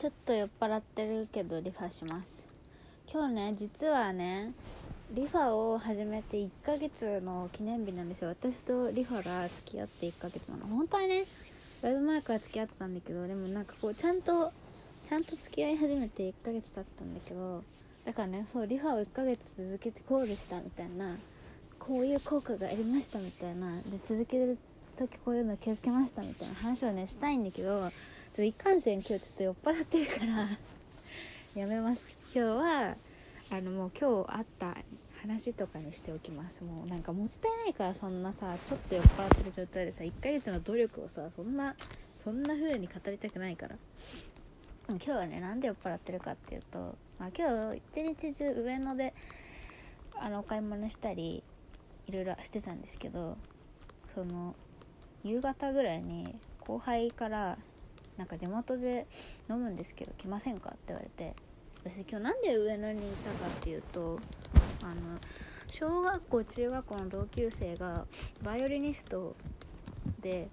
[0.00, 2.30] ちょっと酔っ払ってるけどリファします。
[3.12, 4.54] 今日ね実はね
[5.12, 8.30] リファを始めて1ヶ月の記念日なんですよ。
[8.30, 10.66] 私とリファが付き合って1ヶ月なの。
[10.74, 11.26] 本当はね
[11.82, 14.50] だいぶ前から付き合ってたんだけどでもなんかこうちゃんと
[15.06, 17.62] ちゃんと付き合い始めて1ヶ月経ったんだけど
[18.06, 21.18] だからねそうリファを1ヶ月続けてこうでしたみたいな
[21.78, 24.56] こういう効果がありましたみたいなで続ける
[24.98, 27.90] 時こういうの気をつけましたみたいな話をねしたいんだけど
[28.30, 30.48] ちょっといかんせん今日ちょっと酔っ払ってるから。
[31.60, 32.08] やめます。
[32.32, 32.96] 今日は
[33.50, 34.76] あのもう今日あった
[35.20, 36.62] 話とかにしておきます。
[36.62, 41.74] もうなんかもったいないからそんなさちょっと酔っ払ってる状態でさ1ヶ月の努力をさそんな
[42.22, 43.76] そんな風に語りたくないから。
[44.90, 49.12] 今日はねなんで酔っ払ってるかっていうと、まあ、今日一日中上野で
[50.14, 51.42] あのお買い物したり
[52.06, 53.36] いろいろしてたんですけど
[54.14, 54.54] その
[55.24, 57.58] 夕方ぐらいに後輩から
[58.20, 59.06] なんか地元で
[59.48, 61.34] 飲むんですけど来ませんか?」って言われて
[61.82, 64.20] 私今日なんで上野にいたかっていうと
[64.82, 65.18] あの
[65.68, 68.06] 小学校中学校の同級生が
[68.42, 69.34] バイオリニスト
[70.20, 70.48] で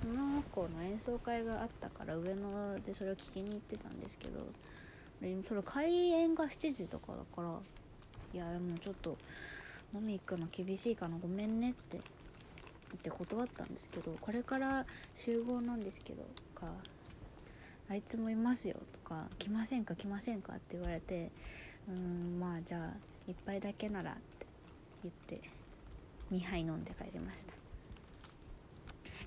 [0.00, 4.46] その子の演奏会があったから上野でそれを聞きに行ってたんですけど
[5.48, 7.58] それ開演が7時とかだから
[8.32, 9.18] いやでもちょっと
[9.92, 12.00] 飲み行くの厳しいかなごめんねって
[12.90, 16.22] 言って断ったんですけどこれから集合なんですけど
[16.54, 16.66] か
[17.90, 19.96] あいつもいますよとか来ませんか？
[19.96, 20.54] 来ませんか？
[20.54, 21.30] って言われて
[21.88, 24.46] うんまあじゃあ1杯だけならって
[25.02, 25.40] 言って
[26.32, 27.52] 2杯飲んで帰りました。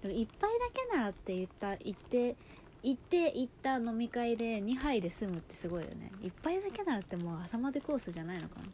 [0.02, 2.36] でも1杯だけならって言った言って
[2.82, 6.12] 行って行った飲み会で2杯で済むってすごいよね。
[6.22, 8.66] 1杯だけならってもう朝までコースじゃないのかな。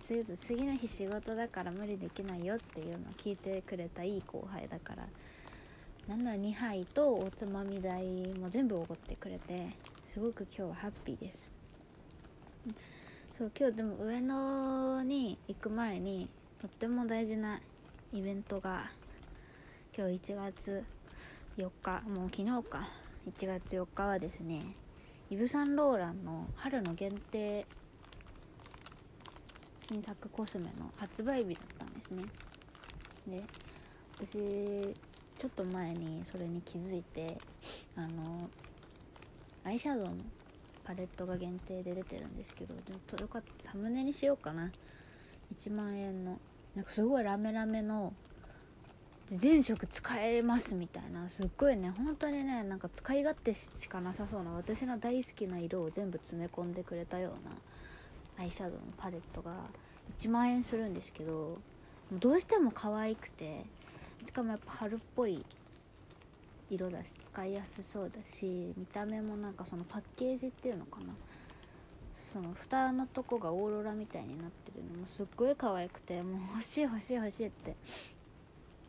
[0.00, 5.06] 次の日仕事だから無理できないよっていうのを聞いてくれたいい後輩だから
[6.08, 9.70] なんなら2杯とおつまみ代も全部おごってくれて
[10.08, 11.50] すごく今日はハッピーです。
[13.36, 16.28] そう今日でも上野に行く前に
[16.60, 17.60] とっても大事な
[18.12, 18.90] イベントが
[19.96, 20.84] 今日1月
[21.56, 22.88] 4日もう昨日か。
[23.26, 24.76] 1月4日はですね
[25.30, 27.66] イヴ・サンローランの春の限定
[29.88, 32.24] 新作コスメの発売日だったんですね。
[33.26, 33.42] で
[34.18, 34.94] 私
[35.38, 37.38] ちょっと前にそれに気づいて
[37.96, 38.48] あの
[39.64, 40.14] アイシャドウの
[40.84, 44.70] パレットが限定で出てるんですけどでもよかったサムネにしようかな。
[45.56, 46.38] 1万円の
[46.74, 48.12] なんかすごいラメラメの
[49.30, 51.28] 全色使えますみたいな。
[51.28, 59.52] すっごいね本当にねなんか使い勝手しかなさそうな私の大好きな色を全部詰め込んでくれたようなアイシャドウのパレットが
[60.18, 61.58] 1万円するんですけど
[62.12, 63.64] どうしても可愛くて
[64.24, 65.44] しかもやっぱ春っぽい
[66.70, 71.14] 色だし使いやすそうだし見た目もなんかそのパッケージっていうのかな。
[72.32, 77.76] その蓋のとこがオーロラみたいになってるのもすっごい可愛くてもう欲しい欲しい欲しいって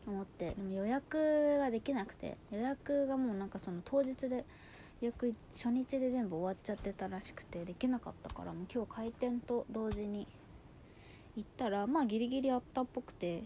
[0.06, 0.50] 思って。
[0.50, 4.44] でも予約ができなくて予約がもうなんかその当日で
[5.00, 10.26] 予約初日で全部終わっちゃってたらしくてできなかったからもう今日開店と同時に
[11.36, 13.44] 行ったらまあギリギリあったっぽくて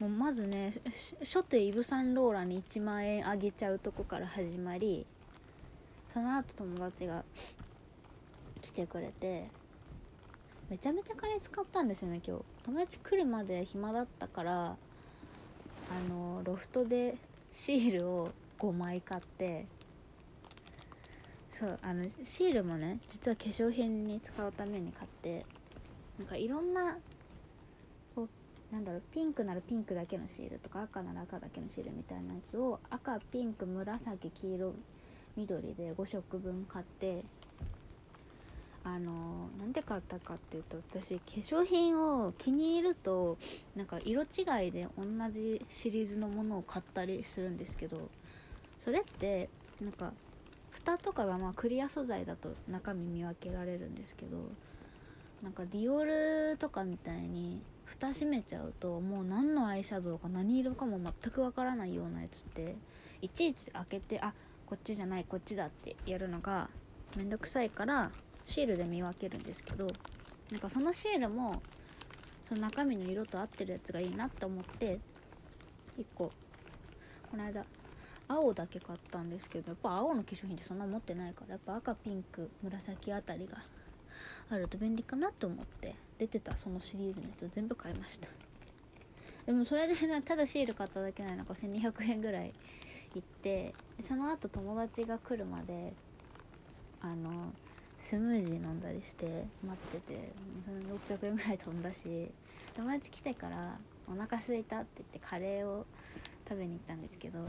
[0.00, 0.72] もうまずね
[1.20, 5.06] 初手イヴ・サンローランに1万円あげちゃうとこから始まり
[6.12, 7.22] その後友達が
[8.62, 9.48] 来てくれて
[10.70, 12.44] めちゃめちゃ金使ったんですよね今日。
[12.64, 14.76] 友達来るまで暇だったからあ
[16.08, 17.16] のロフトで
[17.52, 19.66] シールを5枚買って
[21.50, 25.44] そうあのシールもね実は化粧品に使うために買って
[26.18, 26.96] なんかいろんな
[28.72, 34.74] なんだろうピンクならピンクだけのシールとか赤なら赤だけのシールみたいなやつを赤ピンク紫黄色
[35.36, 37.24] 緑で5色分買って
[38.82, 43.36] あのなんで買ったかっていうと私化粧品を気に入ると
[43.76, 48.08] なんか色違いで同じシリーズのものを買ったりするんですけど
[48.78, 49.50] それって
[49.82, 50.12] なんか
[50.70, 54.38] 蓋とかがまあクリア素材だと中身見分けられるんですけど
[55.42, 62.76] なんかディオールとかみたいに蓋閉めちゃうともう何のアイシャドウか何色かも全くわからないようなやつって
[63.20, 64.32] いちいち開けてあ
[64.66, 66.70] こっちじゃないこっちだってやるのが
[67.16, 68.12] めんどくさいから
[68.44, 69.88] シールで見分けるんですけど
[70.52, 71.62] なんかそのシールも
[72.48, 75.00] その中身の色と合ってるやつがいいなって思って
[75.98, 76.30] 1個
[77.30, 77.64] この間
[78.28, 83.58] 青だけ買ったんですけどやっぱ青の化粧品ってそんな持ってないからやっぱ赤ピンク紫あたりが
[84.48, 86.09] あると便利かなと思って。
[86.20, 88.28] 出てたそのシリーズのやつ全部買いました。
[89.46, 92.52] でもそれで、ね、ただシール買っただけなのか1200円ぐらい
[93.14, 93.74] 行って
[94.04, 95.94] その後友達が来るまで
[97.00, 97.52] あの
[97.98, 100.32] スムージー飲んだりして待ってて
[100.66, 102.30] それ600円ぐらい飛んだし
[102.76, 105.86] 友達来てからお腹空いたって言ってカレーを
[106.46, 107.40] 食べに行ったんですけど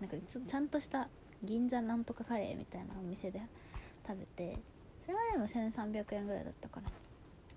[0.00, 1.08] なんかちょちゃんとした
[1.42, 3.40] 銀座なんとかカレーみたいなお店で
[4.06, 4.58] 食べて
[5.04, 6.90] それはでも1300円ぐらいだったから。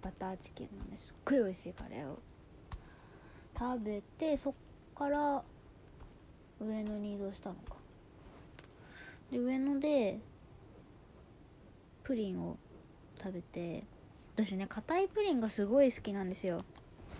[0.02, 2.20] バターチキンのねすっごい美味しいカレーを
[3.58, 4.54] 食べてそっ
[4.96, 5.44] から
[6.60, 7.78] 上野に移動したのか。
[9.32, 10.20] で上野で
[12.04, 12.58] プリンを
[13.22, 13.84] 食べて
[14.36, 16.64] 私ね硬いプリンがすごい好きなんですよ。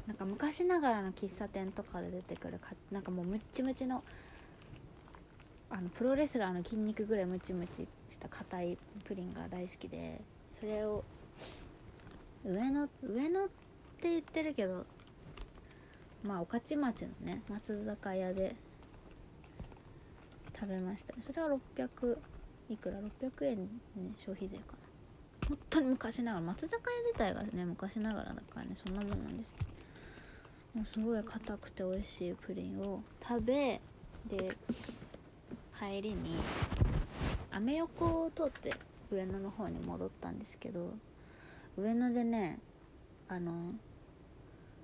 [0.06, 4.04] なんか昔ながらの喫茶店とかで出てくるかなんかもうムッチムチの
[5.70, 10.22] あのプロレスラーの筋肉ぐらいムチムチした硬いプリンが大好きで
[10.58, 11.04] それを
[12.46, 13.48] 上野上野っ
[14.00, 14.86] て言ってるけど
[16.24, 18.56] まあ御徒町のね松坂屋で
[20.60, 21.14] 食べました。
[21.22, 22.18] それは600
[22.70, 23.68] いくら？600円ね
[24.18, 25.48] 消費税かな。
[25.50, 29.50] 本当に昔ながら松坂屋自体がね昔ながらだからねそんなもんなんです。
[30.74, 33.82] もうすごい硬くて美味しいプリンを食べ
[34.28, 34.58] で
[35.80, 36.36] 帰りに
[37.52, 38.74] アメ横を通って
[39.10, 40.94] 上野の方に戻ったんですけど
[41.78, 42.60] 上野でね
[43.30, 43.74] あの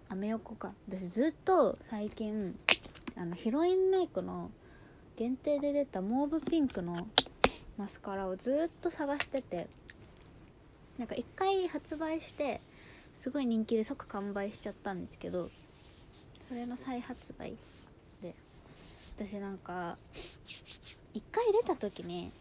[0.09, 0.73] アメ横か。
[0.87, 2.55] 私ずっと最近
[3.17, 4.51] あのヒロインメイクの
[5.15, 7.07] 限定で出たモーブピンクの
[7.77, 9.67] マスカラをずっと探してて。
[10.99, 12.61] なんか1回発売して
[13.15, 15.49] すごい人気で即完売しちゃったんですけど
[16.47, 17.55] それの再発売
[18.21, 18.35] で。
[19.17, 19.97] 私なんか
[21.15, 22.31] 1回出た時に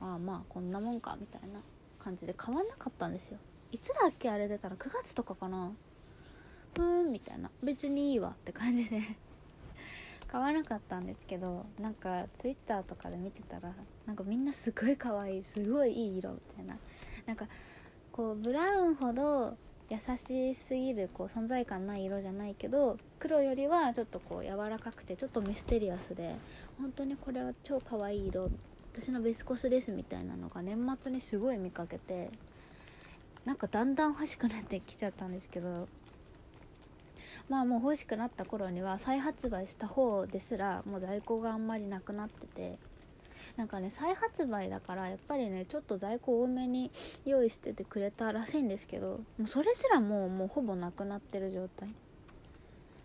[0.00, 1.60] ああまあこんなもんかみたいな。
[2.02, 3.38] 感じで買わなかったんですよ。
[3.70, 5.70] いつだっけあれ出たの？9月とかかな？
[6.74, 7.50] ふーんみたいな。
[7.62, 9.00] 別にいいわって感じで。
[10.26, 13.72] 買わなかったんですけどなんかツイッターとかで見てたら
[14.06, 16.76] なんかみんなすごい可愛いすごいいい色みたいな。
[17.26, 17.46] なんか
[18.12, 19.56] こうブラウンほど
[19.88, 26.36] 優しすぎるこう存在感ない色じゃないけど黒よりはちょっとこう柔らかくてちょっとミステリアスで
[26.78, 28.50] 本当にこれは超可愛い色
[28.92, 32.30] 私のベスコスですみたいなのが年末にすごい見かけて
[33.44, 35.88] なんかだんだん欲しくなってきちゃったんですけど
[37.48, 42.78] まあもう欲しくなった頃には再発売した方ですらもう在庫があんまりなくなってて
[43.56, 46.90] なんかね再発売だからやっぱりねちょっと在庫多めに
[47.24, 51.88] 用意しててくれたらしいんですけどもうそれすらもうもうほぼなくなってる状態。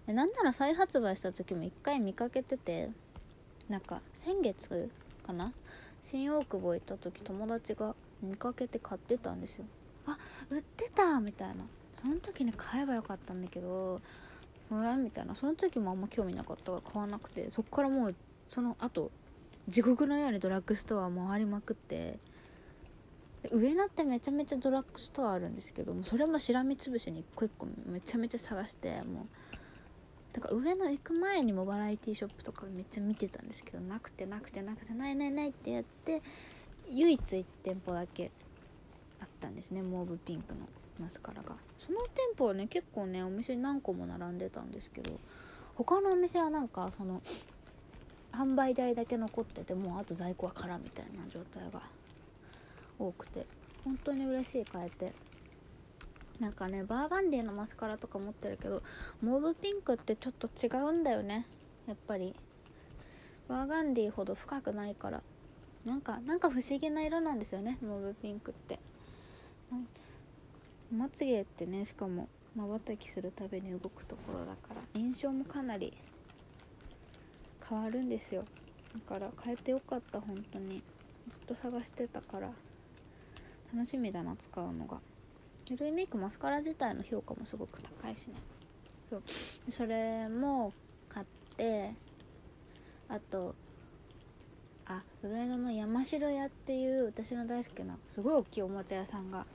[0.05, 2.91] でなんなら再発売した時も1回見かけてて
[3.69, 4.91] なんか先月
[5.25, 5.51] かな？
[6.03, 9.65] 新大久保行った時友達が見かけて買ってたんですよ。
[10.05, 10.17] あ
[10.49, 11.55] 売ってたみたいな。
[12.01, 14.01] その時に買えばよかったんだけど
[14.69, 15.35] うわみたいな。
[15.35, 18.15] その時もあんま興味なかったから買わなくてそっからもう
[18.49, 19.11] その後
[19.67, 22.19] 地獄のようにドラッグストア回りまくって
[23.51, 29.25] 上野ってめちゃめちゃドラッグストアあるんですけどもそれもしらみつぶしに一個一個めちゃめちゃ探してもう
[30.35, 36.21] だから上野行く前にもバラエティショップとかめっちゃ見てたんですけどなくてなくてなくてないないないってやって
[36.89, 38.31] 唯一1店舗だけ
[39.21, 40.59] あったんですねモーブピンクの。
[40.99, 41.55] マスカラが。
[41.79, 45.19] その店舗はね結構ねお店に何個も並んでたんですけど
[45.75, 47.21] 他のお店はなんかその
[48.31, 51.81] 販売代だけ残っててもうあと在庫は空みたいな状態が
[52.97, 53.45] 多くて
[53.83, 55.13] 本当に嬉しい変えて。
[56.39, 58.83] なんかねバーガンディのマスカラとか持ってるけど
[59.21, 61.47] モーブピンクってちょっと違うんだよね。
[61.87, 62.35] やっぱり。
[63.47, 65.21] バーガンディほど深くないから。
[65.85, 68.79] なんかなんか不思議な色なんですよねモーブピンクって。
[70.91, 74.81] まつげってねしかもまばたきするたびに動くところだから。
[74.99, 75.93] 印象もかなり
[77.69, 78.45] 変わるんですよ。
[78.93, 80.81] だから変えてよかった本当に。
[81.29, 82.51] ずっと探してたから。
[83.73, 84.99] 楽しみだな使うのが。
[85.71, 88.35] ルイメイクマスカラ自体の評価もすごく高いしね。
[89.09, 89.23] そう。
[89.69, 90.73] それも
[91.09, 91.25] 買っ
[91.57, 91.93] て
[93.07, 93.55] あと
[94.85, 99.45] あ上野の山城屋っていう私の大好きなすごい大きいおもちゃ屋さんが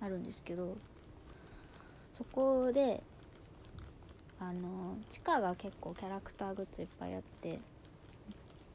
[0.00, 0.76] あるんですけど
[2.16, 3.02] そこで
[4.40, 7.58] あの地下が結構キャラクターグッズいっぱいあって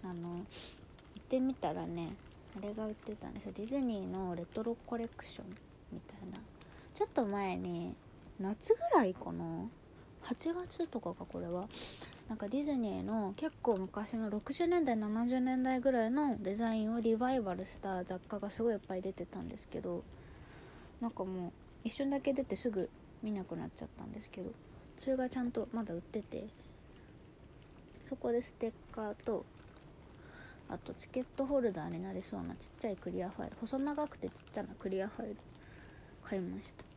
[0.04, 2.14] あの行ってみたらね
[2.58, 3.54] あれが売ってたんですよ。
[3.56, 5.46] ディズニーのレトロコレクション
[5.92, 6.51] みたいな。
[7.02, 7.96] ちょっと前に
[8.40, 9.44] 夏ぐらいかな
[10.24, 11.68] ？8月とかかこれは。
[12.30, 20.04] なんかディズニーの結構昔の60年代70年代ぐらいのデザインをリバイバルした雑貨がすごいいっぱい出てたんですけど
[21.02, 21.52] なんかもう
[21.84, 22.88] 一瞬だけ出てすぐ
[23.24, 24.52] 見なくなっちゃったんですけど
[25.00, 26.46] それがちゃんとまだ売ってて
[28.08, 29.44] そこでステッカーと
[30.70, 35.38] あとチケットホルダーになりそうなちっちゃいクリアファイル細長くてちっちゃなクリアファイル
[36.24, 36.91] 買いました。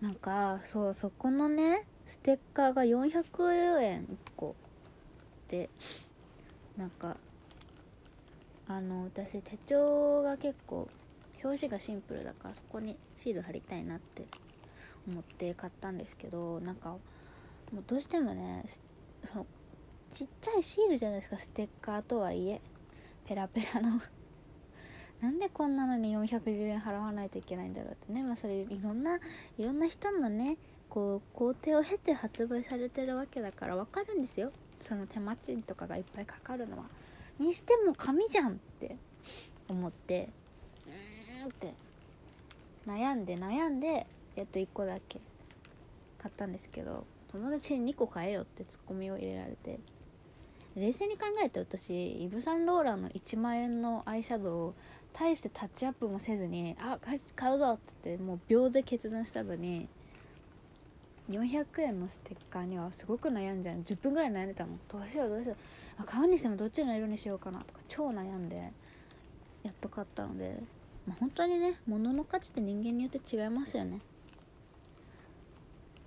[0.00, 4.54] なんかそうそこのねステッカーが400円1個
[5.48, 5.68] で
[6.76, 7.16] なんか
[8.68, 10.88] あの私手帳が結構
[11.42, 14.26] 表紙がシンプルだからそこにシール貼りたいなって
[15.06, 16.98] 思って買ったんですけどなんかも
[17.80, 18.64] うどうしてもね
[19.24, 19.46] その
[20.12, 22.60] ちっちゃいシールじゃないですかステッカーとはいえ。
[23.28, 24.00] ペラペラの
[25.20, 28.22] なんでこんなのに410円払わないといけないんだろうってね。
[28.22, 29.18] まあそれいろんな
[29.58, 30.56] いろんな人のね
[30.88, 34.52] こう工程を経て発売されてるわけだから分かるんですよ。
[34.82, 36.84] その手間賃とかがいっぱいかかるのは。
[37.38, 38.96] にしても紙じゃんって
[39.68, 40.28] 思って
[40.86, 41.74] うーんって。
[42.86, 45.20] 悩んで悩んでやっと1個だけ
[46.22, 49.78] 買ったんですけど友達に2個買えよってツッコミを入れられて。
[50.78, 54.74] 冷静に考えて私イヴ・サンローランの1万円のアイシャドウを
[55.12, 57.16] 大してタッチアップもせずに「あ買
[57.54, 59.88] うぞ!」っつってもう秒で決断したのに
[61.28, 63.76] 400円のステッカーにはすごく悩んじゃう。
[63.78, 65.56] 10分ぐらい悩んでたのどうしようどうしよう。
[66.02, 68.72] あ買うにしてもどっちの色にしようかなとか超悩んで
[69.62, 70.62] やっと買ったので、
[71.06, 74.00] まあ、本当にね物の価値って人間によって違いますよね。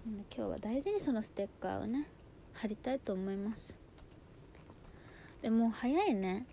[0.05, 2.07] 今日は大事にそのステッカーをね
[2.53, 3.80] 貼りたいと思います。
[5.41, 6.45] でも早いね。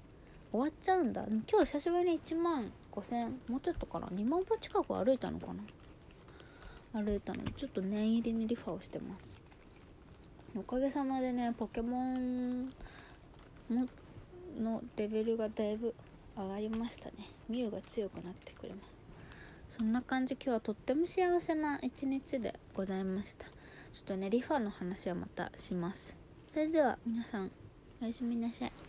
[0.50, 1.25] 終わっちゃうんだ。
[1.26, 4.07] 今日久しぶりに1万5000もうちょっとかな。
[4.07, 5.49] 2万歩近く歩いたのか
[6.95, 7.02] な。
[7.02, 7.42] 歩いたの。
[7.57, 9.38] ちょっと念入りにリファをしてます。
[10.57, 12.71] おかげさまでねポケモン
[14.59, 15.95] のレベルがだいぶ
[16.35, 17.30] 上がりましたね。
[17.49, 18.76] ミュウが強くなってくれま
[19.68, 19.76] す。
[19.76, 20.35] そんな感じ。
[20.35, 23.45] 今日はとっても幸せな一日でございました。
[23.45, 23.50] ちょ
[24.00, 26.16] っとねリファの話はまたします。
[26.49, 27.52] それでは皆さん
[28.00, 28.88] おやすみなさい。